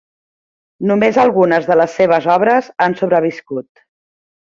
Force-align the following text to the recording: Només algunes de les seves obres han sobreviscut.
Només 0.91 1.19
algunes 1.25 1.69
de 1.73 1.79
les 1.83 1.95
seves 2.01 2.31
obres 2.39 2.73
han 2.89 3.01
sobreviscut. 3.05 3.73